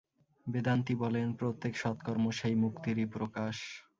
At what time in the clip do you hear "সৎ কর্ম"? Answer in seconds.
1.77-2.25